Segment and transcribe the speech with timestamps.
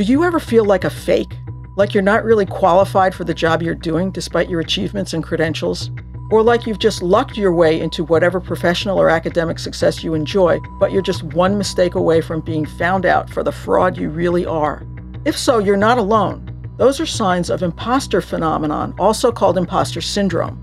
[0.00, 1.36] Do you ever feel like a fake?
[1.76, 5.90] Like you're not really qualified for the job you're doing despite your achievements and credentials?
[6.30, 10.58] Or like you've just lucked your way into whatever professional or academic success you enjoy,
[10.78, 14.46] but you're just one mistake away from being found out for the fraud you really
[14.46, 14.86] are?
[15.26, 16.50] If so, you're not alone.
[16.78, 20.62] Those are signs of imposter phenomenon, also called imposter syndrome.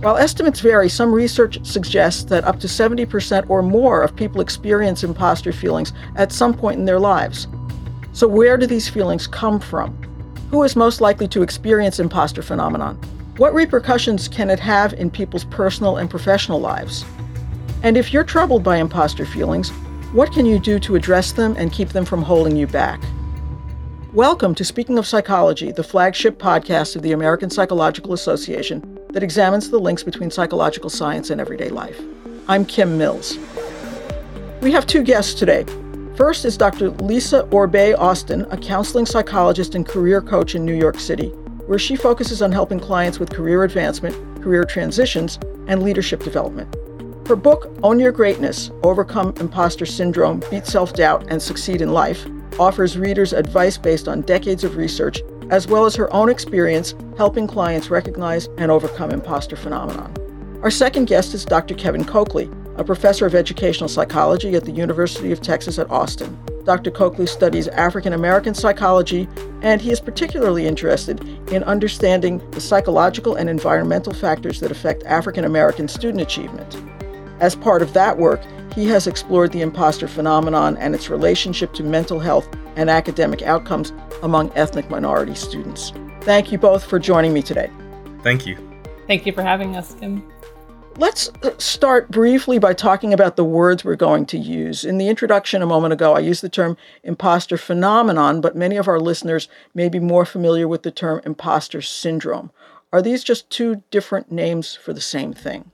[0.00, 5.04] While estimates vary, some research suggests that up to 70% or more of people experience
[5.04, 7.46] imposter feelings at some point in their lives.
[8.14, 9.96] So, where do these feelings come from?
[10.50, 12.96] Who is most likely to experience imposter phenomenon?
[13.38, 17.06] What repercussions can it have in people's personal and professional lives?
[17.82, 19.70] And if you're troubled by imposter feelings,
[20.12, 23.02] what can you do to address them and keep them from holding you back?
[24.12, 29.70] Welcome to Speaking of Psychology, the flagship podcast of the American Psychological Association that examines
[29.70, 31.98] the links between psychological science and everyday life.
[32.46, 33.38] I'm Kim Mills.
[34.60, 35.64] We have two guests today
[36.16, 36.90] First is Dr.
[36.90, 41.28] Lisa Orbé-Austin, a counseling psychologist and career coach in New York City,
[41.66, 45.38] where she focuses on helping clients with career advancement, career transitions,
[45.68, 46.68] and leadership development.
[47.26, 52.26] Her book, Own Your Greatness Overcome Imposter Syndrome, Beat Self Doubt, and Succeed in Life,
[52.58, 57.46] offers readers advice based on decades of research, as well as her own experience helping
[57.46, 60.14] clients recognize and overcome imposter phenomenon.
[60.62, 61.74] Our second guest is Dr.
[61.74, 62.50] Kevin Cokley,
[62.82, 66.36] a professor of educational psychology at the University of Texas at Austin.
[66.64, 66.90] Dr.
[66.90, 69.28] Cokley studies African American psychology,
[69.62, 71.20] and he is particularly interested
[71.52, 76.76] in understanding the psychological and environmental factors that affect African American student achievement.
[77.38, 78.40] As part of that work,
[78.74, 83.92] he has explored the imposter phenomenon and its relationship to mental health and academic outcomes
[84.24, 85.92] among ethnic minority students.
[86.22, 87.70] Thank you both for joining me today.
[88.24, 88.58] Thank you.
[89.06, 90.26] Thank you for having us, Kim.
[90.96, 94.84] Let's uh, start briefly by talking about the words we're going to use.
[94.84, 98.88] In the introduction a moment ago, I used the term imposter phenomenon, but many of
[98.88, 102.50] our listeners may be more familiar with the term imposter syndrome.
[102.92, 105.70] Are these just two different names for the same thing?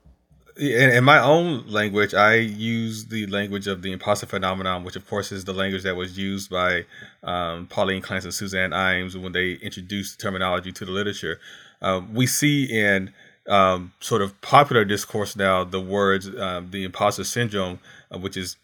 [0.57, 5.31] In, my own language, I use the language of the imposter phenomenon, which, of course,
[5.31, 6.85] is the language that was used by
[7.23, 11.41] um, Pauline Clance and Suzanne Imes when they introduced the terminology to the literature.
[11.81, 13.13] Uh, we see in
[13.49, 17.79] um, sort of popular discourse now the words um, the imposter syndrome,
[18.13, 18.57] uh, which is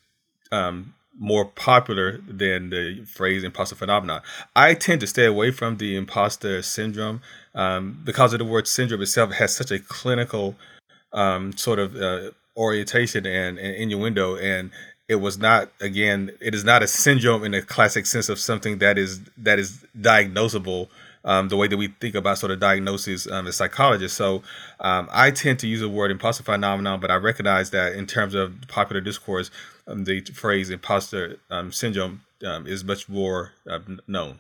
[0.53, 4.21] um, more popular than the phrase imposter phenomenon.
[4.55, 7.23] I tend to stay away from the imposter syndrome
[7.55, 10.56] um, because of the word syndrome itself has such a clinical
[11.12, 14.71] um, sort of uh, orientation and, and innuendo and
[15.09, 18.78] it was not again it is not a syndrome in the classic sense of something
[18.78, 20.89] that is that is diagnosable
[21.25, 24.17] um, the way that we think about sort of diagnosis um, as psychologists.
[24.17, 24.43] So
[24.81, 28.35] um, I tend to use the word imposter phenomenon, but I recognize that in terms
[28.35, 29.51] of popular discourse,
[29.87, 34.39] um, the phrase imposter um, syndrome um, is much more uh, known.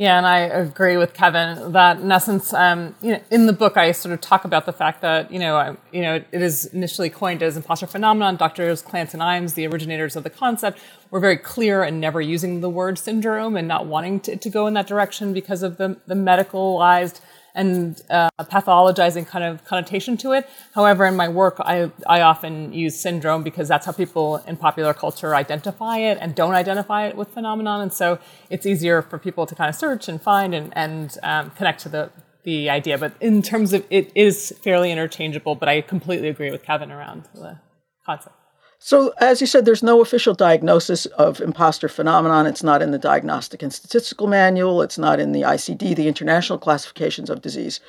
[0.00, 3.76] Yeah, and I agree with Kevin that in essence, um, you know, in the book,
[3.76, 6.64] I sort of talk about the fact that you know, I, you know, it is
[6.64, 8.36] initially coined as imposter phenomenon.
[8.36, 10.80] Doctors Clance and Imes, the originators of the concept,
[11.10, 14.66] were very clear in never using the word syndrome and not wanting to, to go
[14.66, 17.20] in that direction because of the, the medicalized
[17.54, 20.48] and uh, pathologizing kind of connotation to it.
[20.74, 24.94] However, in my work, I, I often use syndrome because that's how people in popular
[24.94, 27.82] culture identify it and don't identify it with phenomenon.
[27.82, 28.18] And so
[28.48, 31.88] it's easier for people to kind of search and find and, and um, connect to
[31.88, 32.10] the,
[32.44, 32.98] the idea.
[32.98, 37.28] But in terms of it is fairly interchangeable, but I completely agree with Kevin around
[37.34, 37.58] the
[38.06, 38.39] concept.
[38.82, 42.46] So, as you said, there's no official diagnosis of imposter phenomenon.
[42.46, 44.80] It's not in the Diagnostic and Statistical Manual.
[44.80, 47.80] It's not in the ICD, the International Classifications of Disease.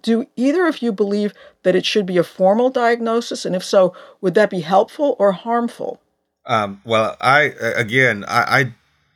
[0.00, 1.34] Do either of you believe
[1.64, 3.44] that it should be a formal diagnosis?
[3.44, 6.00] And if so, would that be helpful or harmful?
[6.46, 8.74] Um, well, I again, I, I,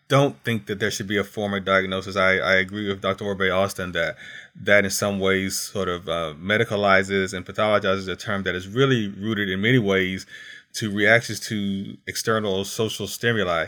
[0.08, 2.16] don't think that there should be a formal diagnosis.
[2.16, 3.24] I, I agree with Dr.
[3.24, 4.16] Orbé-Austin that
[4.54, 9.08] that in some ways sort of uh, medicalizes and pathologizes a term that is really
[9.08, 10.26] rooted in many ways
[10.74, 13.66] to reactions to external social stimuli.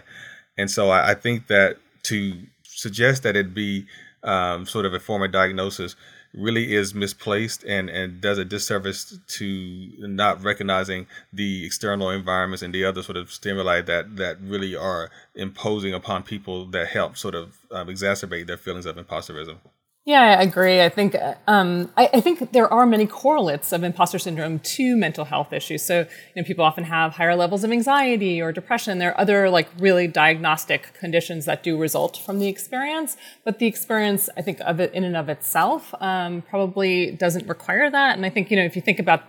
[0.56, 3.86] And so I, I think that to suggest that it be
[4.22, 5.96] um, sort of a form of diagnosis
[6.32, 12.74] really is misplaced and, and does a disservice to not recognizing the external environments and
[12.74, 17.34] the other sort of stimuli that, that really are imposing upon people that help sort
[17.34, 19.58] of um, exacerbate their feelings of imposterism.
[20.06, 20.82] Yeah, I agree.
[20.82, 21.16] I think
[21.46, 25.82] um, I, I, think there are many correlates of imposter syndrome to mental health issues.
[25.82, 26.06] So, you
[26.36, 28.98] know, people often have higher levels of anxiety or depression.
[28.98, 33.66] There are other like really diagnostic conditions that do result from the experience, but the
[33.66, 38.14] experience, I think, of it in and of itself, um, probably doesn't require that.
[38.14, 39.22] And I think, you know, if you think about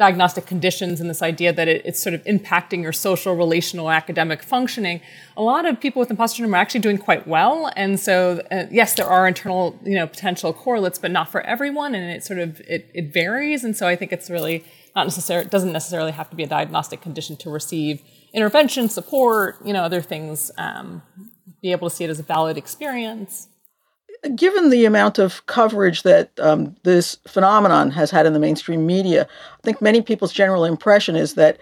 [0.00, 4.42] diagnostic conditions and this idea that it, it's sort of impacting your social, relational, academic
[4.42, 4.98] functioning,
[5.36, 7.70] a lot of people with imposter syndrome are actually doing quite well.
[7.76, 11.94] And so, uh, yes, there are internal, you know, potential correlates, but not for everyone,
[11.94, 13.62] and it sort of it, it varies.
[13.62, 14.64] And so, I think it's really
[14.96, 18.00] not necessarily doesn't necessarily have to be a diagnostic condition to receive
[18.32, 20.50] intervention, support, you know, other things.
[20.56, 21.02] Um,
[21.60, 23.48] be able to see it as a valid experience
[24.34, 29.26] given the amount of coverage that um, this phenomenon has had in the mainstream media,
[29.58, 31.58] I think many people's general impression is that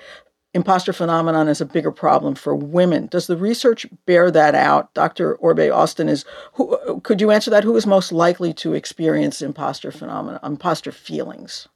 [0.55, 3.06] imposter phenomenon is a bigger problem for women.
[3.06, 4.93] Does the research bear that out?
[4.94, 5.37] Dr.
[5.37, 6.25] Orbé-Austin is
[6.55, 7.64] who could you answer that?
[7.64, 11.69] Who is most likely to experience imposter phenomenon imposter feelings?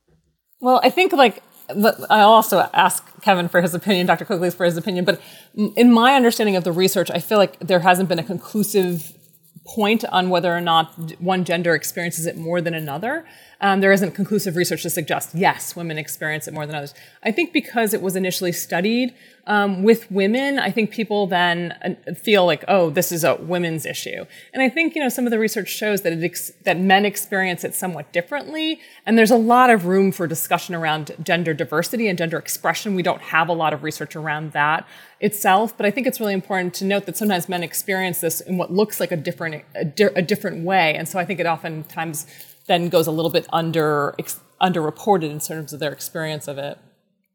[0.60, 4.24] Well, I think like I'll also ask Kevin for his opinion, Dr.
[4.24, 5.20] Cokley for his opinion, but
[5.54, 9.16] in my understanding of the research, I feel like there hasn't been a conclusive
[9.64, 13.24] point on whether or not one gender experiences it more than another.
[13.62, 16.94] Um, there isn't conclusive research to suggest yes, women experience it more than others.
[17.22, 19.14] I think because it was initially studied
[19.46, 23.86] um, with women, I think people then uh, feel like, oh, this is a women's
[23.86, 24.24] issue.
[24.52, 27.64] And I think you know some of the research shows that ex- that men experience
[27.64, 32.18] it somewhat differently, and there's a lot of room for discussion around gender diversity and
[32.18, 32.94] gender expression.
[32.94, 34.86] We don't have a lot of research around that
[35.20, 38.58] itself, but I think it's really important to note that sometimes men experience this in
[38.58, 41.46] what looks like a different a, di- a different way, and so I think it
[41.46, 42.26] oftentimes
[42.72, 46.78] then goes a little bit under ex- underreported in terms of their experience of it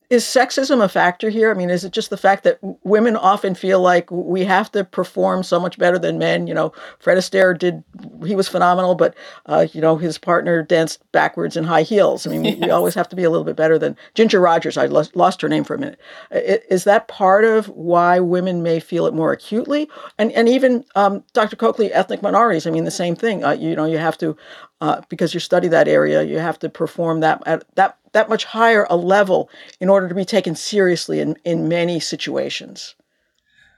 [0.09, 1.51] is sexism a factor here?
[1.51, 4.85] I mean, is it just the fact that women often feel like we have to
[4.85, 6.47] perform so much better than men?
[6.47, 7.83] You know, Fred Astaire did,
[8.25, 9.15] he was phenomenal, but,
[9.47, 12.25] uh, you know, his partner danced backwards in high heels.
[12.25, 12.57] I mean, yes.
[12.61, 14.77] we, always have to be a little bit better than Ginger Rogers.
[14.77, 15.99] I lost, lost her name for a minute.
[16.31, 19.89] Is that part of why women may feel it more acutely?
[20.17, 21.57] And, and even um, Dr.
[21.57, 23.43] Cokley, ethnic minorities, I mean, the same thing.
[23.43, 24.37] Uh, you know, you have to,
[24.81, 28.45] uh, because you study that area, you have to perform that at that that much
[28.45, 32.95] higher a level in order to be taken seriously in, in many situations.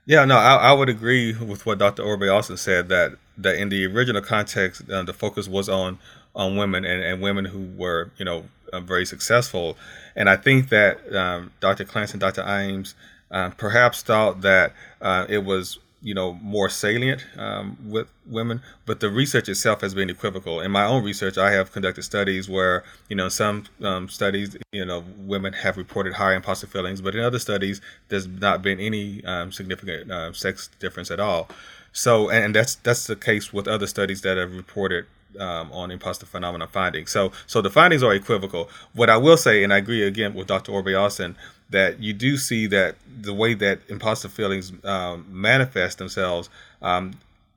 [0.06, 2.04] Yeah, no, I, I would agree with what Dr.
[2.04, 6.00] Orbe also said that that in the original context, uh, the focus was on
[6.36, 9.78] on women and, and women who were, you know, uh, very successful.
[10.16, 11.86] And I think that um, Dr.
[11.86, 12.44] Clance, and Dr.
[12.44, 12.94] Imes
[13.32, 19.00] uh, perhaps thought that uh, it was you know more salient um, with women but
[19.00, 22.84] the research itself has been equivocal in my own research i have conducted studies where
[23.10, 27.22] you know some um, studies you know women have reported higher imposter feelings but in
[27.22, 31.50] other studies there's not been any um, significant uh, sex difference at all
[31.92, 35.06] so and that's that's the case with other studies that have reported
[35.38, 37.12] um, on imposter phenomena findings.
[37.12, 38.70] So, so the findings are equivocal.
[38.94, 40.72] What I will say, and I agree again with Dr.
[40.72, 41.36] Orbé-Austin,
[41.70, 46.50] that you do see that the way that imposter feelings um, manifest themselves
[46.82, 47.14] um,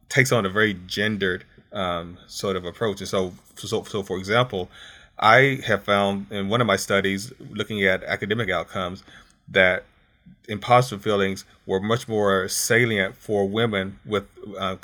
[0.09, 3.00] takes on a very gendered um, sort of approach.
[3.00, 4.69] And so, so, so, for example,
[5.19, 9.03] I have found in one of my studies looking at academic outcomes
[9.49, 9.85] that
[10.49, 14.25] imposter feelings were much more salient for women with
[14.58, 14.76] uh,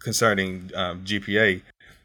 [0.00, 1.62] concerning um, GPA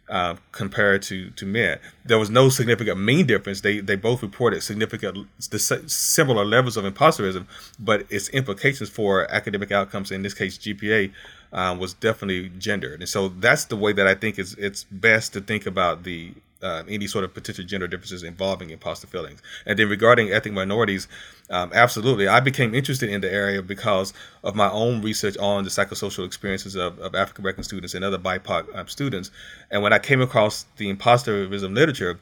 [0.09, 1.79] uh, compared to to men.
[2.03, 3.61] There was no significant mean difference.
[3.61, 7.47] They they both reported significant the similar levels of imposterism,
[7.79, 11.11] but its implications for academic outcomes, in this case GPA,
[11.53, 12.99] uh, was definitely gendered.
[12.99, 16.33] And so that's the way that I think is it's best to think about the
[16.61, 19.41] uh, any sort of potential gender differences involving imposter feelings.
[19.65, 21.07] And then regarding ethnic minorities,
[21.49, 24.13] um, absolutely, I became interested in the area because
[24.43, 28.17] of my own research on the psychosocial experiences of, of African American students and other
[28.17, 29.31] BIPOC um, students.
[29.69, 32.19] And when I came across the imposterism literature,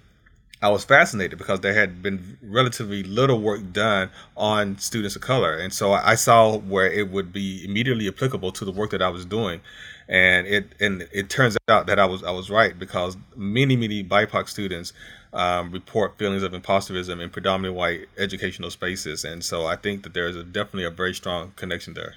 [0.64, 5.58] I was fascinated because there had been relatively little work done on students of color.
[5.58, 9.10] And so I saw where it would be immediately applicable to the work that I
[9.10, 9.62] was doing
[10.08, 14.04] and it and it turns out that I was I was right because many many
[14.04, 14.94] BIPOC students
[15.34, 20.14] um, report feelings of imposterism in predominantly white educational spaces, and so I think that
[20.14, 22.16] there is a, definitely a very strong connection there.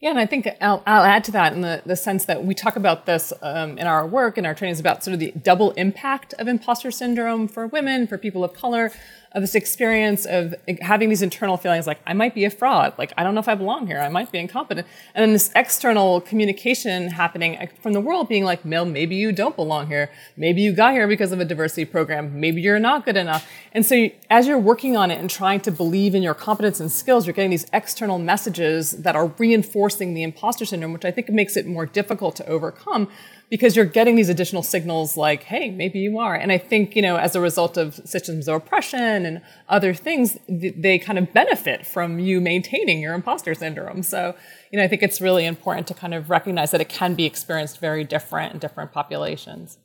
[0.00, 2.54] Yeah, and I think I'll, I'll add to that in the, the sense that we
[2.54, 5.72] talk about this um, in our work, in our trainings about sort of the double
[5.72, 8.92] impact of imposter syndrome for women, for people of color,
[9.32, 13.12] of this experience of having these internal feelings like I might be a fraud, like
[13.16, 16.20] I don't know if I belong here, I might be incompetent, and then this external
[16.22, 20.72] communication happening from the world being like, Mel, maybe you don't belong here, maybe you
[20.72, 24.46] got here because of a diversity program, maybe you're not good enough, and so as
[24.46, 27.50] you're working on it and trying to believe in your competence and skills, you're getting
[27.50, 31.86] these external messages that are reinforcing the imposter syndrome, which I think makes it more
[31.86, 33.08] difficult to overcome
[33.50, 36.34] because you're getting these additional signals like, hey, maybe you are.
[36.34, 40.36] And I think, you know, as a result of systems of oppression and other things,
[40.48, 44.02] they kind of benefit from you maintaining your imposter syndrome.
[44.02, 44.34] So,
[44.70, 47.24] you know, I think it's really important to kind of recognize that it can be
[47.24, 49.78] experienced very different in different populations.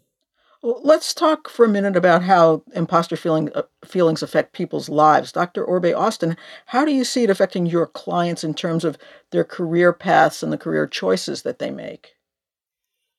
[0.65, 5.33] Let's talk for a minute about how imposter feeling, uh, feelings affect people's lives.
[5.33, 5.65] Dr.
[5.65, 8.97] Orbé-Austin, how do you see it affecting your clients in terms of
[9.31, 12.15] their career paths and the career choices that they make?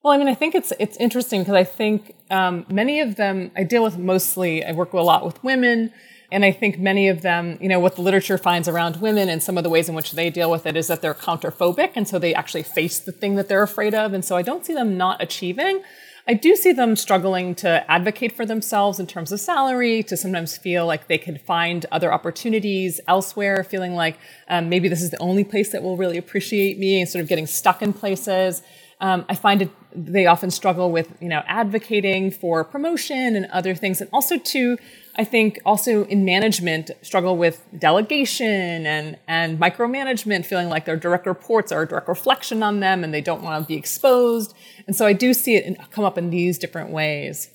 [0.04, 3.50] Well, I mean, I think it's it's interesting because I think um, many of them
[3.56, 4.62] I deal with mostly.
[4.62, 5.94] I work a lot with women,
[6.30, 9.42] and I think many of them, you know, what the literature finds around women and
[9.42, 12.06] some of the ways in which they deal with it is that they're counterphobic, and
[12.06, 14.74] so they actually face the thing that they're afraid of, and so I don't see
[14.74, 15.82] them not achieving.
[16.28, 20.58] I do see them struggling to advocate for themselves in terms of salary, to sometimes
[20.58, 24.18] feel like they can find other opportunities elsewhere, feeling like
[24.48, 27.28] um, maybe this is the only place that will really appreciate me, and sort of
[27.30, 28.62] getting stuck in places.
[29.00, 33.74] Um, I find it they often struggle with you know advocating for promotion and other
[33.74, 34.78] things, and also to
[35.16, 41.26] I think also in management struggle with delegation and, and micromanagement, feeling like their direct
[41.26, 44.54] reports are a direct reflection on them and they don't want to be exposed.
[44.86, 47.48] And so I do see it in, come up in these different ways.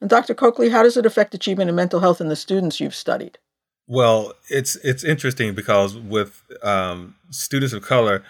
[0.00, 0.34] And Dr.
[0.34, 3.38] Cokley, how does it affect achievement and mental health in the students you've studied?
[3.86, 8.24] Well, it's it's interesting because with um, students of color,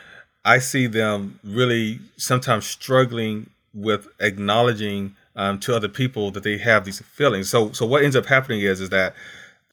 [0.44, 6.84] I see them really sometimes struggling with acknowledging um, to other people that they have
[6.84, 7.48] these feelings.
[7.48, 9.14] So so what ends up happening is is that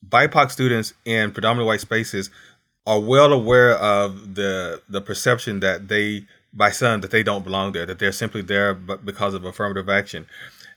[0.07, 2.29] BIPOC students in predominantly white spaces
[2.87, 7.73] are well aware of the the perception that they by some that they don't belong
[7.73, 10.25] there, that they're simply there but because of affirmative action,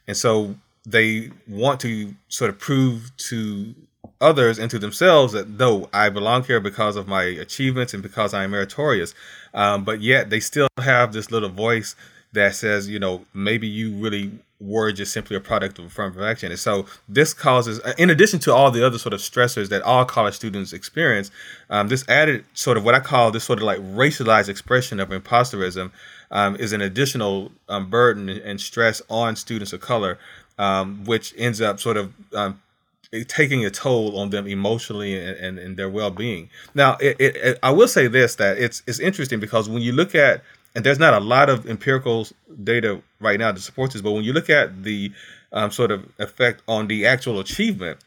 [0.07, 0.55] and so
[0.87, 3.75] they want to sort of prove to
[4.21, 8.35] others and to themselves that no, I belong here because of my achievements and because
[8.35, 9.15] I am meritorious.
[9.55, 11.95] Um, but yet they still have this little voice
[12.33, 16.51] that says, you know, maybe you really were just simply a product of affirmative action.
[16.51, 20.05] And so this causes, in addition to all the other sort of stressors that all
[20.05, 21.31] college students experience,
[21.71, 25.11] um, this added sort of what I call this sort of like racialized expression of
[25.11, 25.91] imposterism
[26.31, 30.19] um, is an additional um, burden and stress on students of color,
[30.59, 32.61] um, which ends up sort of um,
[33.29, 36.51] taking a toll on them emotionally and, and, and their well-being.
[36.75, 39.93] Now, it, it, it, I will say this, that it's, it's interesting because when you
[39.93, 40.43] look at
[40.75, 42.27] and there's not a lot of empirical
[42.63, 45.13] data right now to support this, but when you look at the
[45.53, 47.99] um, sort of effect on the actual achievement,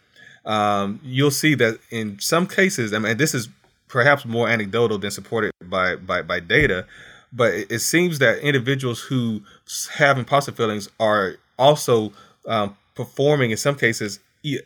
[0.46, 3.50] um, you'll see that in some cases, I mean, this is
[3.88, 6.86] perhaps more anecdotal than supported by by, by data,
[7.32, 9.42] but it, seems that individuals who
[9.94, 12.14] have imposter feelings are also
[12.48, 14.20] um, performing in some cases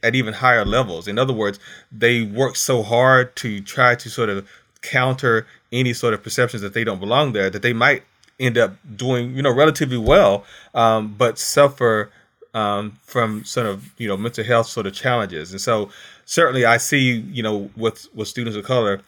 [0.04, 1.08] at even higher levels.
[1.08, 1.60] In other words,
[1.92, 4.48] they work so hard to try to sort of
[4.82, 8.04] counter any sort of perceptions that they don't belong there, that they might
[8.40, 12.12] end up doing, you know, relatively well, um, but suffer
[12.54, 15.52] um, from sort of, you know, mental health sort of challenges.
[15.52, 15.90] And so
[16.26, 19.02] certainly I see, you know, with, with students of color,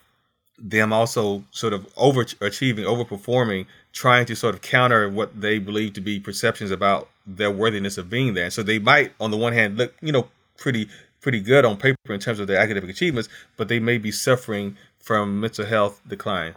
[0.57, 6.01] them also sort of overachieving, overperforming, trying to sort of counter what they believe to
[6.01, 8.45] be perceptions about their worthiness of being there.
[8.45, 10.89] And so they might, on the one hand, look, you know, pretty
[11.21, 14.75] pretty good on paper in terms of their academic achievements, but they may be suffering
[14.99, 16.53] from mental health decline.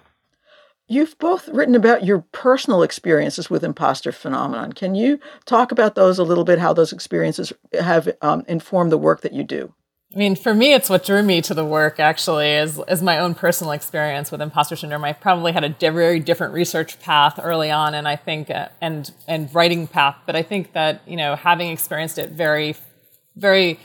[0.88, 4.72] You've both written about your personal experiences with imposter phenomenon.
[4.72, 6.58] Can you talk about those a little bit?
[6.58, 9.72] How those experiences have um, informed the work that you do?
[10.14, 11.98] I mean, for me, it's what drew me to the work.
[11.98, 15.04] Actually, is is my own personal experience with imposter syndrome.
[15.04, 19.12] I probably had a very different research path early on, and I think uh, and
[19.26, 20.16] and writing path.
[20.24, 22.76] But I think that you know, having experienced it very,
[23.36, 23.78] very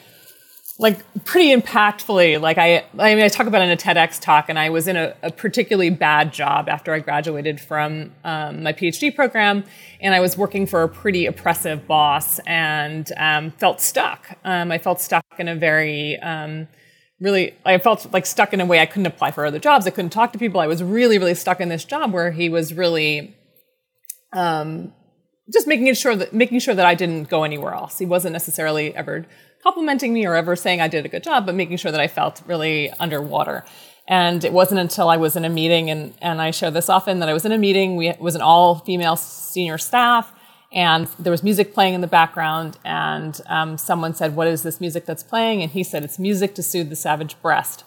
[0.80, 2.42] like pretty impactfully.
[2.42, 4.98] Like I, I mean, I talk about in a TEDx talk, and I was in
[4.98, 9.64] a, a particularly bad job after I graduated from um, my PhD program,
[10.00, 14.38] and I was working for a pretty oppressive boss, and um, felt stuck.
[14.44, 16.68] Um, I felt stuck in a very um,
[17.22, 19.92] really i felt like stuck in a way i couldn't apply for other jobs i
[19.92, 22.74] couldn't talk to people i was really really stuck in this job where he was
[22.74, 23.38] really
[24.34, 24.92] um,
[25.52, 28.96] just making sure that making sure that i didn't go anywhere else he wasn't necessarily
[28.96, 29.26] ever
[29.64, 32.08] complimenting me or ever saying I did a good job, but making sure that I
[32.08, 33.64] felt really underwater.
[34.08, 37.20] And it wasn't until I was in a meeting, and, and I share this often,
[37.20, 37.96] that I was in a meeting.
[37.96, 40.34] We, it was an all female senior staff,
[40.74, 42.78] and there was music playing in the background.
[42.84, 45.62] And um, someone said, What is this music that's playing?
[45.62, 47.84] And he said, It's music to soothe the savage breast.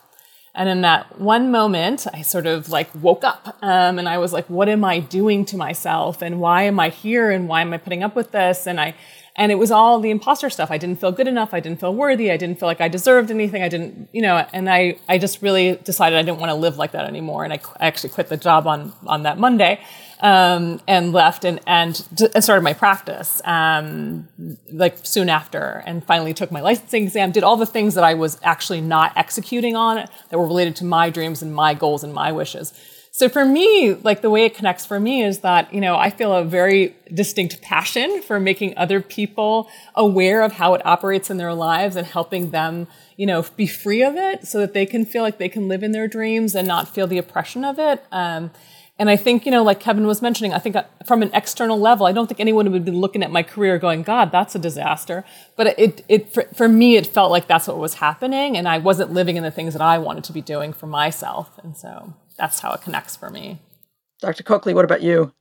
[0.57, 4.33] And in that one moment, I sort of like woke up um, and I was
[4.33, 6.23] like, What am I doing to myself?
[6.23, 7.31] And why am I here?
[7.31, 8.67] And why am I putting up with this?
[8.67, 8.95] And I
[9.37, 10.71] and it was all the imposter stuff.
[10.71, 11.53] I didn't feel good enough.
[11.53, 12.31] I didn't feel worthy.
[12.31, 13.63] I didn't feel like I deserved anything.
[13.63, 16.77] I didn't, you know, and I, I just really decided I didn't want to live
[16.77, 17.43] like that anymore.
[17.43, 19.81] And I, I actually quit the job on, on that Monday,
[20.25, 24.27] um, and left and, and, and started my practice, um,
[24.73, 28.15] like soon after and finally took my licensing exam, did all the things that I
[28.15, 32.15] was actually not executing on that were related to my dreams and my goals and
[32.15, 32.73] my wishes.
[33.11, 36.09] So for me, like the way it connects for me is that, you know, I
[36.09, 41.37] feel a very distinct passion for making other people aware of how it operates in
[41.37, 42.89] their lives and helping them,
[43.19, 45.83] you know, be free of it so that they can feel like they can live
[45.83, 48.03] in their dreams and not feel the oppression of it.
[48.11, 48.51] Um,
[48.97, 51.79] and I think, you know, like Kevin was mentioning, I think uh, from an external
[51.79, 54.59] level, I don't think anyone would be looking at my career going, God, that's a
[54.59, 55.25] disaster.
[55.57, 58.57] But it, it, for, for me, it felt like that's what was happening.
[58.57, 61.59] And I wasn't living in the things that I wanted to be doing for myself.
[61.63, 63.59] And so that's how it connects for me.
[64.21, 64.45] Dr.
[64.45, 65.33] Cokley, what about you?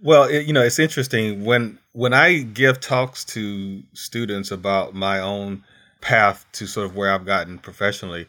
[0.00, 5.18] Well, it, you know, it's interesting when when I give talks to students about my
[5.18, 5.64] own
[6.00, 8.26] path to sort of where I've gotten professionally.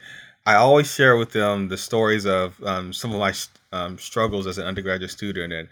[0.48, 3.33] I always share with them the stories of um, some of my
[3.71, 5.67] um, struggles as an undergraduate student and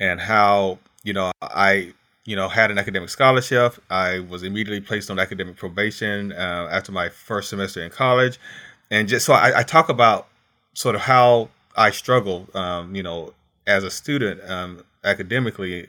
[0.00, 1.92] and how you know I
[2.24, 3.74] you know had an academic scholarship.
[3.90, 8.38] I was immediately placed on academic probation uh, after my first semester in college,
[8.90, 10.28] and just so I, I talk about
[10.74, 13.34] sort of how I struggle, um, you know,
[13.66, 15.88] as a student um, academically,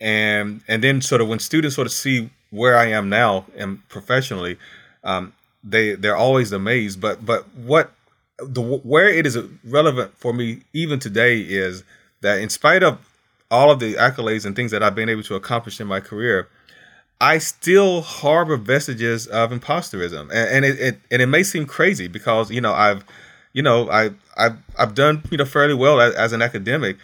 [0.00, 3.86] and and then sort of when students sort of see where I am now and
[3.88, 4.58] professionally,
[5.04, 5.32] um,
[5.62, 7.00] they they're always amazed.
[7.00, 7.92] But but what
[8.42, 11.84] the where it is relevant for me even today is
[12.20, 12.98] that in spite of
[13.50, 16.48] all of the accolades and things that I've been able to accomplish in my career,
[17.20, 22.08] I still harbor vestiges of imposterism, and, and it, it and it may seem crazy
[22.08, 23.04] because you know I've
[23.52, 26.96] you know, I I've I've done you know fairly well as, as, an academic,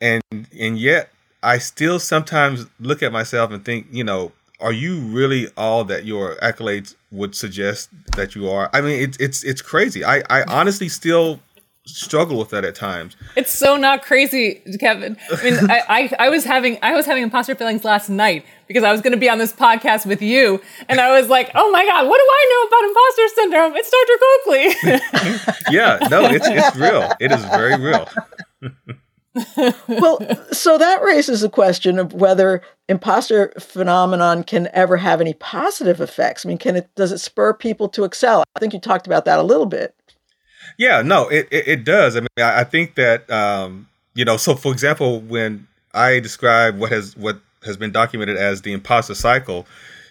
[0.00, 1.10] and and yet
[1.42, 6.04] I still sometimes look at myself and think, you know, are you really all that
[6.04, 8.70] your accolades would suggest that you are?
[8.72, 10.04] I mean, it's it's it's crazy.
[10.04, 11.40] I I honestly still
[11.86, 13.16] struggle with that at times.
[13.36, 15.16] It's so not crazy, Kevin.
[15.32, 18.82] I mean, I, I, I, was having I was having imposter feelings last night because
[18.82, 21.70] I was going to be on this podcast with you, and I was like, oh
[21.70, 23.76] my god, what do I know about imposter syndrome?
[23.76, 24.18] It's Dr.
[25.30, 25.70] Cokley.
[25.76, 27.12] yeah, no, it's it's real.
[27.20, 28.08] It is very real.
[29.88, 30.18] well,
[30.52, 36.44] so that raises the question of whether imposter phenomenon can ever have any positive effects.
[36.44, 38.44] I mean, can it does it spur people to excel?
[38.54, 39.94] I think you talked about that a little bit.
[40.78, 42.16] Yeah, no, it, it, it does.
[42.16, 44.36] I mean, I, I think that um, you know.
[44.36, 49.14] So, for example, when I describe what has what has been documented as the imposter
[49.14, 49.66] cycle,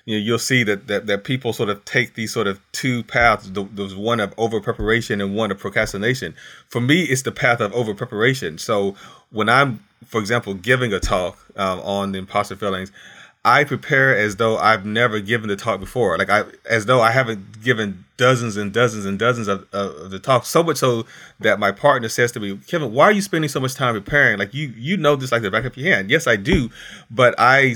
[0.05, 3.03] you know, you'll see that, that that people sort of take these sort of two
[3.03, 3.49] paths.
[3.51, 6.35] There's one of over preparation and one of procrastination.
[6.69, 8.57] For me, it's the path of over preparation.
[8.59, 8.95] So
[9.31, 12.91] when I'm, for example, giving a talk um, on the imposter feelings,
[13.43, 16.17] I prepare as though I've never given the talk before.
[16.17, 20.19] Like I, as though I haven't given dozens and dozens and dozens of, of the
[20.19, 20.45] talk.
[20.45, 21.05] So much so
[21.39, 24.39] that my partner says to me, Kevin, why are you spending so much time preparing?
[24.39, 26.09] Like you, you know this like the back of your hand.
[26.09, 26.69] Yes, I do,
[27.11, 27.75] but I,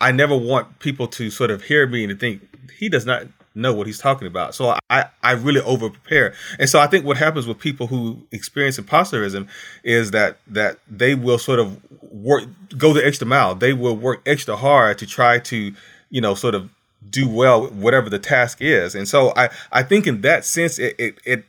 [0.00, 2.42] I never want people to sort of hear me and think
[2.78, 4.54] he does not know what he's talking about.
[4.54, 6.34] So I, I really over prepare.
[6.58, 9.48] And so I think what happens with people who experience imposterism
[9.84, 12.44] is that that they will sort of work
[12.76, 13.54] go the extra mile.
[13.54, 15.72] They will work extra hard to try to,
[16.10, 16.68] you know, sort of
[17.08, 18.94] do well whatever the task is.
[18.94, 21.44] And so I, I think in that sense it, it, it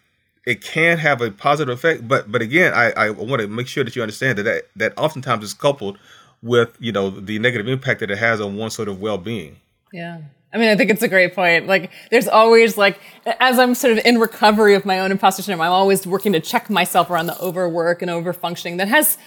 [0.46, 3.84] it can have a positive effect, but but again, I, I want to make sure
[3.84, 5.98] that you understand that, that that oftentimes is coupled
[6.46, 9.58] with you know the negative impact that it has on one sort of well being.
[9.92, 10.22] Yeah.
[10.54, 11.68] I mean, I think it's a great point.
[11.68, 15.60] Like, there's always like, as I'm sort of in recovery of my own imposter syndrome,
[15.60, 19.18] I'm always working to check myself around the overwork and overfunctioning that has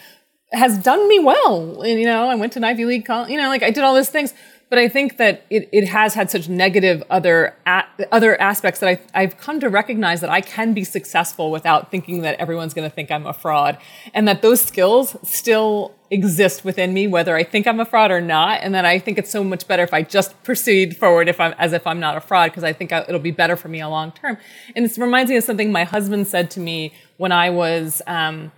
[0.53, 1.83] has done me well.
[1.83, 3.85] And, you know, I went to an Ivy League college, you know, like I did
[3.85, 4.33] all those things.
[4.71, 8.89] But I think that it, it has had such negative other a, other aspects that
[8.89, 12.89] I, I've come to recognize that I can be successful without thinking that everyone's going
[12.89, 13.79] to think I'm a fraud,
[14.13, 18.21] and that those skills still exist within me, whether I think I'm a fraud or
[18.21, 18.61] not.
[18.63, 21.55] And that I think it's so much better if I just proceed forward if I'm
[21.59, 23.89] as if I'm not a fraud, because I think it'll be better for me a
[23.89, 24.39] long term.
[24.75, 28.03] And it reminds me of something my husband said to me when I was.
[28.07, 28.53] Um,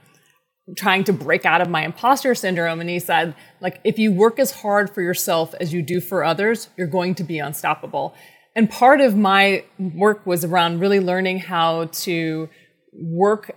[0.77, 2.81] trying to break out of my imposter syndrome.
[2.81, 6.23] And he said, like, if you work as hard for yourself as you do for
[6.25, 8.15] others, you're going to be unstoppable.
[8.55, 12.49] And part of my work was around really learning how to
[12.93, 13.57] work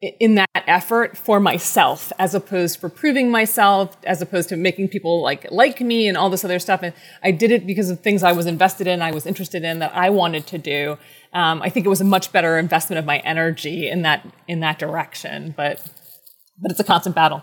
[0.00, 5.22] in that effort for myself as opposed for proving myself as opposed to making people
[5.22, 8.22] like like me and all this other stuff and i did it because of things
[8.22, 10.98] i was invested in i was interested in that i wanted to do
[11.32, 14.60] um, i think it was a much better investment of my energy in that in
[14.60, 15.80] that direction but
[16.60, 17.42] but it's a constant battle.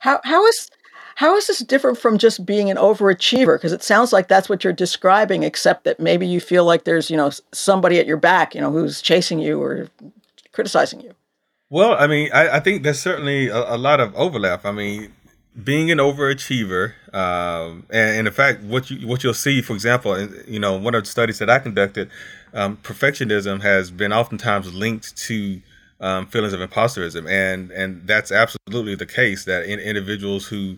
[0.00, 0.70] How how is
[1.16, 3.56] how is this different from just being an overachiever?
[3.56, 7.10] Because it sounds like that's what you're describing, except that maybe you feel like there's
[7.10, 9.88] you know somebody at your back, you know, who's chasing you or
[10.52, 11.12] criticizing you.
[11.68, 14.64] Well, I mean, I, I think there's certainly a, a, lot of overlap.
[14.64, 15.12] I mean,
[15.64, 20.16] being an overachiever, um, and, and, in fact, what you what you'll see, for example,
[20.46, 22.08] you know, one of the studies that I conducted,
[22.54, 25.60] um, perfectionism has been oftentimes linked to
[26.00, 30.76] um, feelings of imposterism, and and that's absolutely the case that in individuals who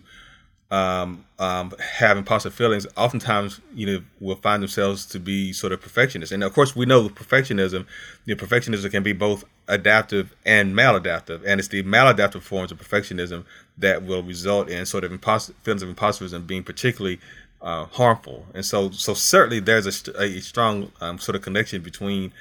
[0.71, 5.81] um, um, have imposter feelings, oftentimes you know will find themselves to be sort of
[5.81, 6.31] perfectionists.
[6.31, 7.85] And of course, we know perfectionism.
[8.25, 12.79] You know, perfectionism can be both adaptive and maladaptive, and it's the maladaptive forms of
[12.79, 13.45] perfectionism
[13.77, 17.19] that will result in sort of imposter, feelings of imposterism being particularly
[17.61, 18.45] uh, harmful.
[18.53, 22.33] And so, so certainly there's a, a strong um, sort of connection between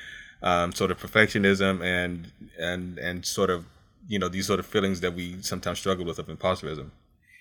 [0.43, 3.65] um, sort of perfectionism and and and sort of
[4.09, 6.91] you know these sort of feelings that we sometimes struggle with of imposterism.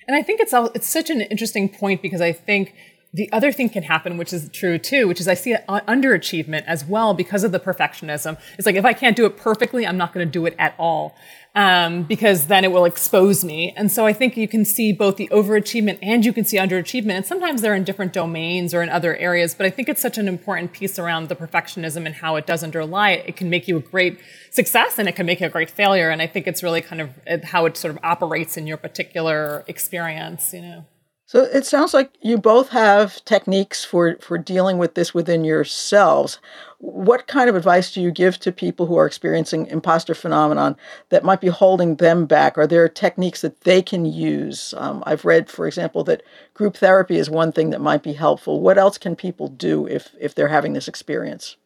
[0.07, 2.73] And I think it's all, it's such an interesting point because I think
[3.13, 6.85] the other thing can happen, which is true too, which is I see underachievement as
[6.85, 8.37] well because of the perfectionism.
[8.57, 10.75] It's like if I can't do it perfectly, I'm not going to do it at
[10.77, 11.15] all
[11.55, 13.73] um, because then it will expose me.
[13.75, 17.13] And so I think you can see both the overachievement and you can see underachievement.
[17.13, 20.19] And sometimes they're in different domains or in other areas, but I think it's such
[20.19, 23.29] an important piece around the perfectionism and how it does underlie it.
[23.29, 24.19] It can make you a great
[24.51, 26.09] success and it can make you a great failure.
[26.11, 29.63] And I think it's really kind of how it sort of operates in your particular
[29.67, 30.85] experience, you know.
[31.27, 36.39] So it sounds like you both have techniques for, for dealing with this within yourselves.
[36.77, 40.77] What kind of advice do you give to people who are experiencing imposter phenomenon
[41.09, 42.57] that might be holding them back?
[42.57, 44.73] Are there techniques that they can use?
[44.77, 48.61] Um, I've read, for example, that group therapy is one thing that might be helpful.
[48.61, 51.57] What else can people do if if they're having this experience?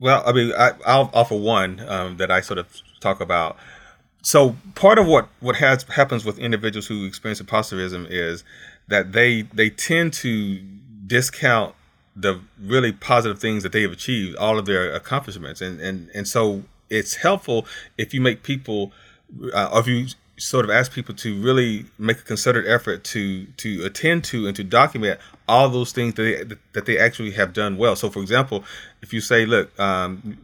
[0.00, 3.58] Well, I mean, I, will offer one um, that I sort of talk about.
[4.22, 8.44] So part of what what has happens with individuals who experience imposterism is
[8.88, 10.58] that they they tend to
[11.06, 11.74] discount
[12.14, 16.28] the really positive things that they have achieved, all of their accomplishments, and and and
[16.28, 17.66] so it's helpful
[17.98, 18.92] if you make people,
[19.54, 20.06] uh, or if you
[20.36, 24.54] sort of ask people to really make a concerted effort to to attend to and
[24.56, 27.96] to document all those things that they, that they actually have done well.
[27.96, 28.64] So, for example,
[29.02, 30.38] if you say, look, um,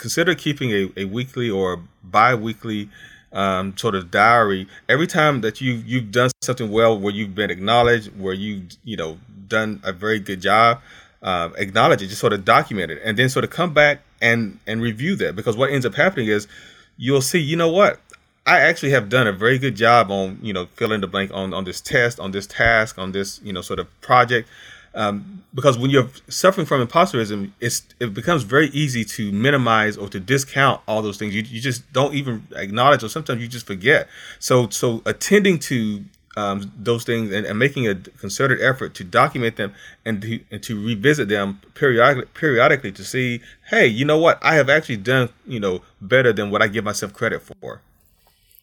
[0.00, 2.88] consider keeping a, a weekly or bi-weekly
[3.32, 4.66] um, sort of diary.
[4.88, 8.96] Every time that you you've done something well where you've been acknowledged where you you
[8.96, 10.80] know done a very good job
[11.22, 14.58] uh, acknowledge it just sort of document it and then sort of come back and
[14.66, 15.36] and review that.
[15.36, 16.48] Because what ends up happening is
[16.96, 18.00] you'll see you know what?
[18.46, 21.30] I actually have done a very good job on you know fill in the blank
[21.32, 24.48] on on this test on this task on this you know sort of project
[24.94, 30.08] um, because when you're suffering from imposterism, it's it becomes very easy to minimize or
[30.08, 31.34] to discount all those things.
[31.34, 34.08] You, you just don't even acknowledge, or sometimes you just forget.
[34.38, 36.04] So so attending to
[36.36, 39.74] um, those things and, and, making a concerted effort to document them
[40.04, 44.54] and to, and to revisit them periodically, periodically to see, hey, you know what, I
[44.54, 47.80] have actually done you know better than what I give myself credit for.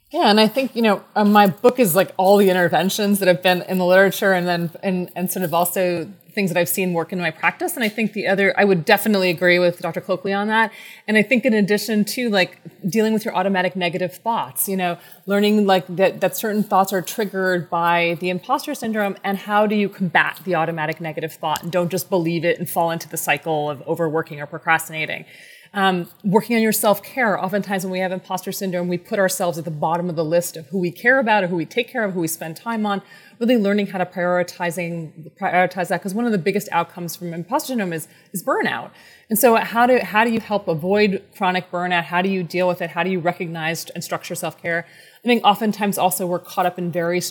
[0.09, 3.27] Yeah, and I think you know um, my book is like all the interventions that
[3.27, 6.69] have been in the literature, and then and and sort of also things that I've
[6.69, 7.75] seen work in my practice.
[7.75, 10.01] And I think the other, I would definitely agree with Dr.
[10.01, 10.71] Cokley on that.
[11.07, 14.99] And I think in addition to like dealing with your automatic negative thoughts, you know,
[15.25, 19.75] learning like that that certain thoughts are triggered by the imposter syndrome, and how do
[19.75, 23.17] you combat the automatic negative thought and don't just believe it and fall into the
[23.17, 25.25] cycle of overworking or procrastinating.
[25.73, 27.41] Um, working on your self care.
[27.43, 30.57] Oftentimes, when we have imposter syndrome, we put ourselves at the bottom of the list
[30.57, 32.85] of who we care about or who we take care of, who we spend time
[32.85, 33.01] on.
[33.39, 37.67] Really learning how to prioritizing prioritize that because one of the biggest outcomes from imposter
[37.67, 38.91] syndrome is is burnout.
[39.29, 42.05] And so, how do how do you help avoid chronic burnout?
[42.05, 42.91] How do you deal with it?
[42.91, 44.87] How do you recognize and structure self care?
[45.27, 47.21] I think oftentimes also we're caught up in very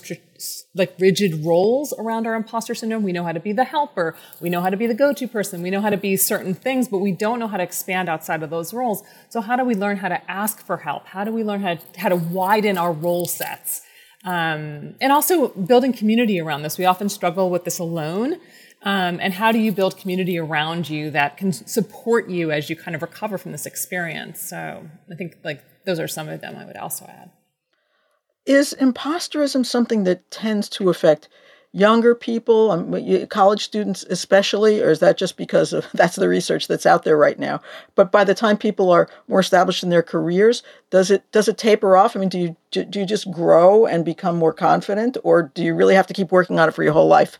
[0.75, 3.03] like rigid roles around our imposter syndrome.
[3.03, 4.15] We know how to be the helper.
[4.39, 5.63] We know how to be the go-to person.
[5.63, 8.43] We know how to be certain things, but we don't know how to expand outside
[8.43, 9.03] of those roles.
[9.31, 11.07] So how do we learn how to ask for help?
[11.07, 13.81] How do we learn how to, how to widen our role sets?
[14.25, 16.77] Um, and also building community around this.
[16.77, 18.35] We often struggle with this alone.
[18.83, 22.77] Um, and how do you build community around you that can support you as you
[22.77, 24.43] kind of recover from this experience?
[24.43, 27.31] So I think like those are some of them I would also add.
[28.47, 31.29] Is imposterism something that tends to affect
[31.73, 36.69] younger people, um, college students especially, or is that just because of that's the research
[36.69, 37.61] that's out there right now?
[37.95, 41.59] But by the time people are more established in their careers, does it does it
[41.59, 42.17] taper off?
[42.17, 45.75] I mean, do you do you just grow and become more confident, or do you
[45.75, 47.39] really have to keep working on it for your whole life?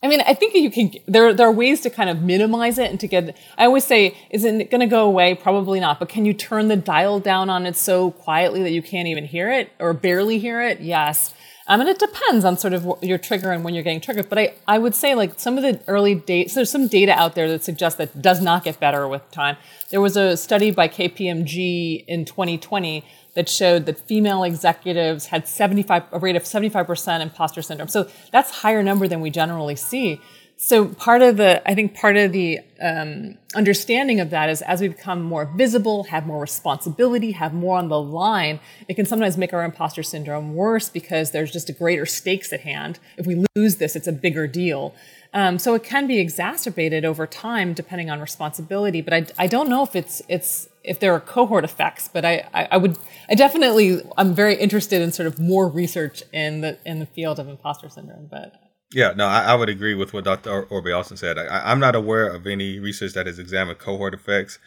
[0.00, 2.88] I mean, I think you can, there, there are ways to kind of minimize it
[2.88, 5.34] and to get, I always say, is it going to go away?
[5.34, 5.98] Probably not.
[5.98, 9.24] But can you turn the dial down on it so quietly that you can't even
[9.24, 10.80] hear it or barely hear it?
[10.80, 11.34] Yes.
[11.66, 14.28] Um, I mean, it depends on sort of your trigger and when you're getting triggered.
[14.28, 17.34] But I, I would say like some of the early dates, there's some data out
[17.34, 19.56] there that suggests that does not get better with time.
[19.90, 23.04] There was a study by KPMG in 2020
[23.38, 27.86] that showed that female executives had 75 a rate of 75% imposter syndrome.
[27.86, 30.20] So that's higher number than we generally see.
[30.56, 34.80] so part of the, I think part of the um, understanding of that is as
[34.80, 39.38] we become more visible, have more responsibility, have more on the line, it can sometimes
[39.38, 42.98] make our imposter syndrome worse because there's just a greater stakes at hand.
[43.16, 44.96] If we lose this, it's a bigger deal.
[45.32, 49.00] Um, so it can be exacerbated over time depending on responsibility.
[49.00, 52.08] But I, I don't know if it's it's if there are cohort effects.
[52.08, 52.98] But I, I, I would
[53.28, 57.38] I definitely I'm very interested in sort of more research in the in the field
[57.38, 58.28] of imposter syndrome.
[58.30, 58.54] But
[58.92, 60.64] yeah, no, I, I, would agree with what Dr.
[60.64, 61.36] Orbé-Austin said.
[61.36, 64.58] I, am not aware of any research that has examined cohort effects,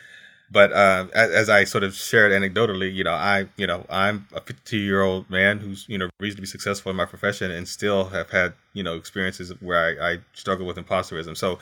[0.52, 4.28] but uh, as, as, I sort of shared anecdotally, you know, I, you know, I'm
[4.34, 8.10] a 50 year old man who's, you know, reasonably successful in my profession and still
[8.10, 11.36] have had, you know, experiences where I, I struggle with imposterism.
[11.36, 11.58] So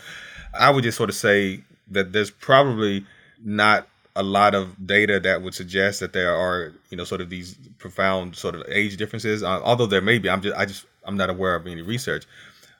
[0.53, 3.05] I would just sort of say that there's probably
[3.41, 3.87] not
[4.19, 7.55] a lot of data that would suggest that there are, you know, sort of these
[7.77, 9.43] profound sort of age differences.
[9.43, 12.25] Uh, although there may be, I'm just, I just, I'm not aware of any research.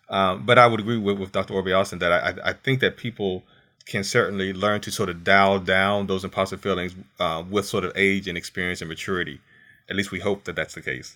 [0.10, 1.54] Um, but I would agree with, with Dr.
[1.54, 3.44] Orbé-Austin that I, I think that people
[3.86, 7.94] can certainly learn to sort of dial down those imposter feelings uh, with sort of
[7.96, 9.40] age and experience and maturity.
[9.90, 11.16] At least we hope that that's the case.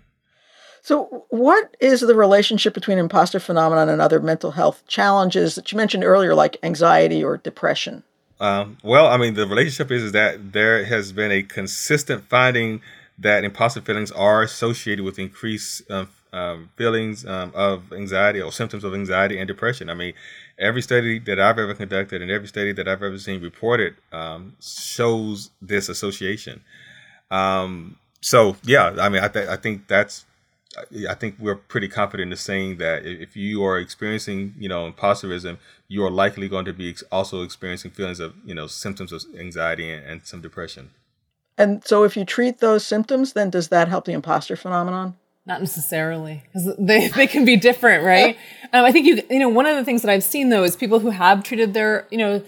[0.82, 5.76] so, what is the relationship between imposter phenomenon and other mental health challenges that you
[5.76, 8.04] mentioned earlier, like anxiety or depression?
[8.44, 12.82] Um, well, I mean, the relationship is, is that there has been a consistent finding
[13.18, 16.04] that imposter feelings are associated with increased uh,
[16.34, 19.88] um, feelings um, of anxiety or symptoms of anxiety and depression.
[19.88, 20.12] I mean,
[20.58, 24.56] every study that I've ever conducted and every study that I've ever seen reported um,
[24.60, 26.62] shows this association.
[27.30, 30.26] Um, so yeah, I mean, I, th- I think that's
[31.08, 35.58] I think we're pretty confident in saying that if you are experiencing, you know, imposterism,
[35.88, 39.90] you are likely going to be also experiencing feelings of, you know, symptoms of anxiety
[39.90, 40.90] and, and some depression.
[41.56, 45.16] And so, if you treat those symptoms, then does that help the imposter phenomenon?
[45.46, 48.36] Not necessarily, because they, they can be different, right?
[48.72, 50.74] um, I think you you know one of the things that I've seen though is
[50.74, 52.42] people who have treated their you know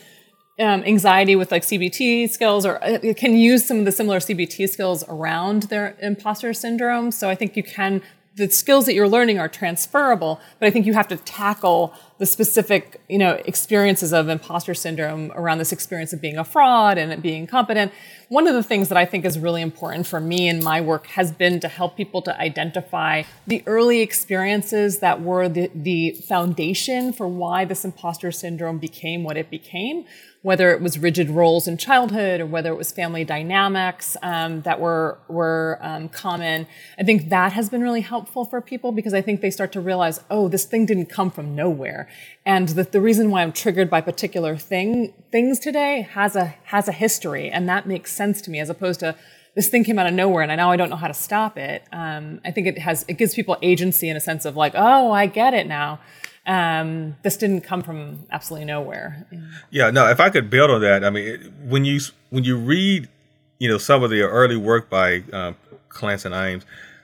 [0.59, 4.69] um, anxiety with like CBT skills or uh, can use some of the similar CBT
[4.69, 7.11] skills around their imposter syndrome.
[7.11, 8.03] So I think you can
[8.37, 12.27] the skills that you're learning are transferable, but I think you have to tackle the
[12.27, 17.23] specific, you know, experiences of imposter syndrome around this experience of being a fraud and
[17.23, 17.93] being competent.
[18.29, 21.07] One of the things that I think is really important for me in my work
[21.09, 27.13] has been to help people to identify the early experiences that were the, the foundation
[27.13, 30.07] for why this imposter syndrome became what it became
[30.47, 34.79] whether it was rigid roles in childhood or whether it was family dynamics um, that
[34.79, 36.69] were were um, common.
[36.97, 39.81] I think that has been really helpful for people because I think they start to
[39.81, 42.06] realize, oh, this thing didn't come from nowhere,
[42.45, 46.89] and that the reason why I'm triggered by particular thing things today has a has
[46.89, 49.15] a history, and that makes sense to me as opposed to
[49.55, 51.57] this thing came out of nowhere and I now I don't know how to stop
[51.57, 51.83] it.
[51.93, 55.13] Um, I think it has it gives people agency in a sense of like, oh,
[55.13, 56.01] I get it now
[56.47, 59.27] um, this didn't come from absolutely nowhere.
[59.71, 60.09] Yeah, no.
[60.09, 63.09] If I could build on that, I mean, it, when you when you read,
[63.59, 65.57] you know, some of the early work by um,
[65.89, 66.63] Clance and Imes,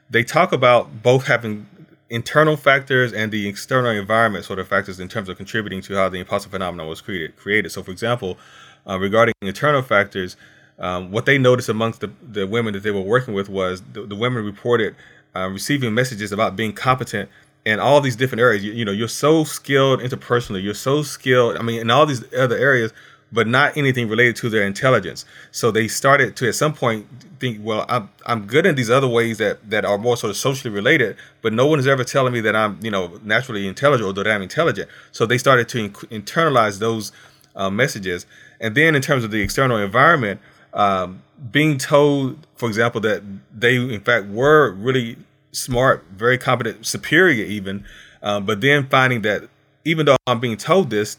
[0.08, 1.66] they talk about both having
[2.12, 6.10] internal factors and the external environment sort of factors in terms of contributing to how
[6.10, 7.34] the imposter phenomenon was created.
[7.36, 7.72] Created.
[7.72, 8.38] So, for example,
[8.86, 10.36] uh, regarding internal factors,
[10.78, 14.04] um, what they noticed amongst the, the women that they were working with was the,
[14.04, 14.94] the women reported
[15.34, 17.30] uh, receiving messages about being competent
[17.64, 18.62] in all these different areas.
[18.62, 20.62] You, you, know, you're so skilled interpersonally.
[20.62, 21.56] You're so skilled.
[21.56, 22.92] I mean, in all these other areas,
[23.32, 25.24] but not anything related to their intelligence.
[25.50, 27.06] So they started to at some point
[27.40, 30.36] think, well, I'm I'm good in these other ways that that are more sort of
[30.36, 34.06] socially related, but no one is ever telling me that I'm you know naturally intelligent
[34.06, 34.88] or that I'm intelligent.
[35.12, 37.12] So they started to internalize those
[37.56, 38.26] uh, messages,
[38.60, 40.40] and then in terms of the external environment.
[40.74, 45.16] Um, being told, for example, that they in fact were really
[45.50, 47.84] smart, very competent, superior even.
[48.22, 49.48] Um, but then finding that
[49.84, 51.18] even though I'm being told this,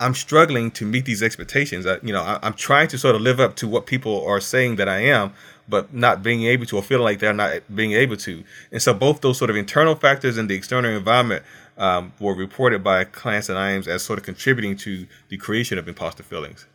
[0.00, 1.86] I'm struggling to meet these expectations.
[1.86, 4.40] I, you know, I, am trying to sort of live up to what people are
[4.40, 5.34] saying that I am,
[5.68, 8.42] but not being able to, or feeling like they're not being able to.
[8.72, 11.44] And so both those sort of internal factors and the external environment
[11.76, 15.86] um, were reported by Clance and Imes as sort of contributing to the creation of
[15.86, 16.66] imposter feelings.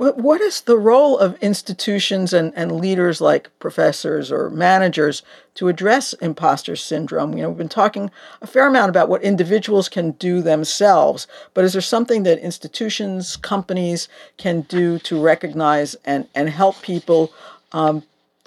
[0.00, 5.22] But what is the role of institutions and, and leaders like professors or managers
[5.56, 7.36] to address imposter syndrome?
[7.36, 8.10] You know, we've been talking
[8.40, 13.36] a fair amount about what individuals can do themselves, but is there something that institutions,
[13.36, 14.08] companies
[14.38, 17.30] can do to recognize and, and help people
[17.72, 18.02] um,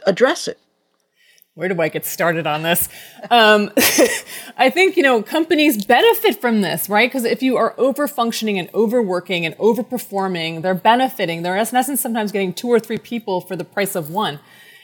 [0.08, 0.58] address it?
[1.56, 2.89] Where do I get started on this?
[3.30, 3.72] Um,
[4.58, 7.08] I think, you know, companies benefit from this, right?
[7.08, 11.44] Because if you are over functioning and overworking and overperforming, they're benefiting.
[11.44, 14.39] They're in essence sometimes getting two or three people for the price of one.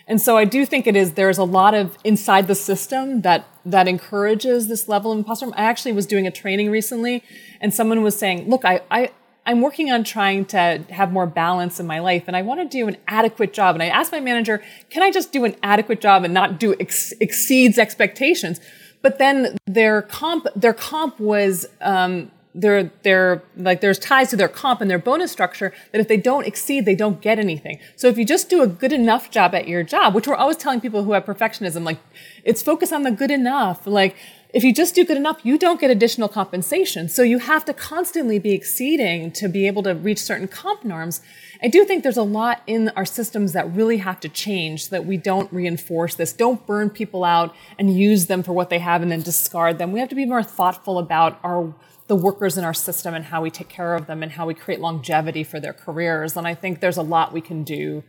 [0.05, 3.47] And so I do think it is there's a lot of inside the system that
[3.65, 5.47] that encourages this level of imposter.
[5.55, 7.23] I actually was doing a training recently
[7.61, 9.11] and someone was saying, look, I, I
[9.45, 12.77] I'm working on trying to have more balance in my life and I want to
[12.77, 13.75] do an adequate job.
[13.75, 16.75] And I asked my manager, can I just do an adequate job and not do
[16.79, 18.59] ex- exceeds expectations?
[19.01, 24.47] But then their comp, their comp was, um, they're, they're like there's ties to their
[24.47, 27.79] comp and their bonus structure that if they don't exceed, they don't get anything.
[27.95, 30.57] So if you just do a good enough job at your job, which we're always
[30.57, 31.99] telling people who have perfectionism, like
[32.43, 33.85] it's focus on the good enough.
[33.85, 34.15] Like
[34.51, 37.07] if you just do good enough, you don't get additional compensation.
[37.07, 41.21] So you have to constantly be exceeding to be able to reach certain comp norms.
[41.61, 44.95] I do think there's a lot in our systems that really have to change so
[44.95, 46.33] that we don't reinforce this.
[46.33, 49.91] Don't burn people out and use them for what they have and then discard them.
[49.91, 51.75] We have to be more thoughtful about our
[52.09, 54.55] the workers in our system and how we take care of them and how we
[54.55, 56.35] create longevity for their careers.
[56.35, 58.03] And I think there's a lot we can do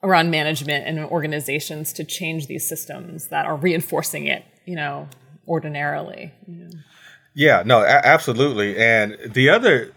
[0.00, 5.08] around management and organizations to change these systems that are reinforcing it, you know,
[5.48, 6.32] ordinarily.
[6.46, 6.70] Know.
[7.34, 8.78] Yeah, no, a- absolutely.
[8.78, 9.92] And the other,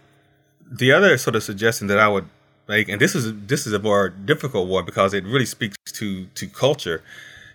[0.68, 2.28] the other sort of suggestion that I would
[2.68, 6.26] make, and this is this is a more difficult one because it really speaks to
[6.26, 7.00] to culture,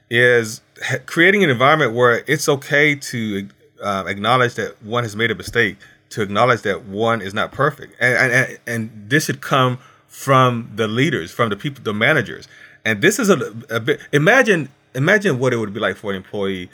[0.10, 0.62] is
[1.06, 3.50] creating an environment where it's okay to
[3.82, 5.78] uh, acknowledge that one has made a mistake,
[6.10, 10.88] to acknowledge that one is not perfect, and and and this should come from the
[10.88, 12.48] leaders, from the people, the managers,
[12.84, 14.00] and this is a, a bit.
[14.12, 16.70] Imagine imagine what it would be like for an employee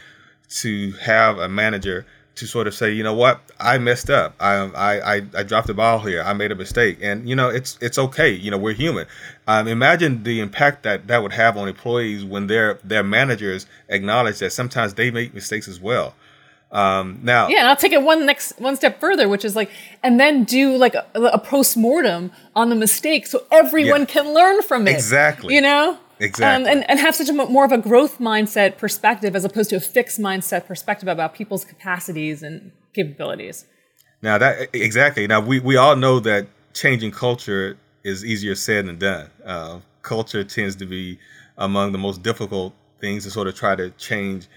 [0.49, 2.05] to have a manager
[2.37, 4.35] to sort of say, you know what, I messed up.
[4.39, 6.21] I, I, I, I, dropped the ball here.
[6.21, 8.29] I made a mistake, and you know it's it's okay.
[8.29, 9.07] You know we're human.
[9.47, 14.39] Um, imagine the impact that that would have on employees when their their managers acknowledge
[14.39, 16.13] that sometimes they make mistakes as well.
[16.71, 19.71] Um, now, yeah, and I'll take it one next one step further, which is like,
[20.03, 24.05] and then do like a, a post mortem on the mistake, so everyone yeah.
[24.05, 24.93] can learn from it.
[24.93, 25.55] Exactly.
[25.55, 25.97] You know.
[26.19, 26.71] Exactly.
[26.71, 29.75] Um, and, and have such a more of a growth mindset perspective as opposed to
[29.75, 33.65] a fixed mindset perspective about people's capacities and capabilities.
[34.21, 35.27] Now that exactly.
[35.27, 39.29] Now we, we all know that changing culture is easier said than done.
[39.45, 41.19] Uh, culture tends to be
[41.57, 44.47] among the most difficult things to sort of try to change.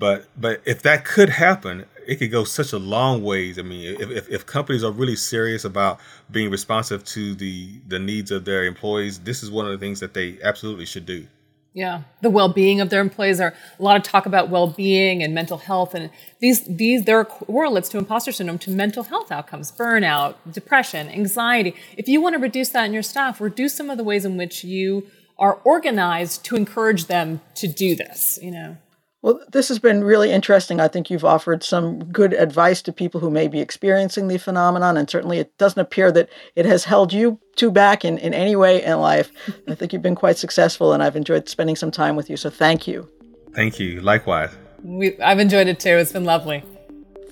[0.00, 3.58] But but if that could happen, it could go such a long ways.
[3.58, 7.98] I mean, if, if, if, companies are really serious about being responsive to the the
[7.98, 11.26] needs of their employees, this is one of the things that they absolutely should do.
[11.74, 15.58] Yeah, the well-being of their employees are a lot of talk about well-being and mental
[15.58, 16.08] health, and
[16.40, 21.74] these these there are correlates to imposter syndrome to mental health outcomes, burnout, depression, anxiety.
[21.98, 24.38] If you want to reduce that in your staff, reduce some of the ways in
[24.38, 25.06] which you
[25.38, 28.38] are organized to encourage them to do this.
[28.40, 28.76] You know.
[29.22, 30.80] Well, this has been really interesting.
[30.80, 34.96] I think you've offered some good advice to people who may be experiencing the phenomenon,
[34.96, 38.56] and certainly it doesn't appear that it has held you two back in, in any
[38.56, 39.30] way in life.
[39.68, 42.38] I think you've been quite successful, and I've enjoyed spending some time with you.
[42.38, 43.08] So thank you.
[43.54, 44.00] Thank you.
[44.00, 44.52] Likewise.
[44.82, 45.98] We, I've enjoyed it too.
[45.98, 46.64] It's been lovely.